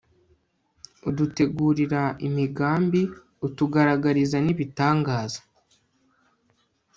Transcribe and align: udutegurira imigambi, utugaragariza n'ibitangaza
udutegurira 1.07 2.01
imigambi, 2.27 3.01
utugaragariza 3.47 4.37
n'ibitangaza 4.45 5.41